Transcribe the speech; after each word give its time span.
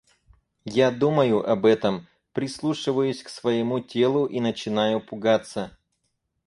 Я 0.65 0.89
думаю 0.89 1.47
об 1.47 1.63
этом, 1.63 2.07
прислушиваюсь 2.33 3.21
к 3.21 3.29
своему 3.29 3.81
телу 3.81 4.25
и 4.25 4.39
начинаю 4.39 4.99
пугаться. 4.99 5.77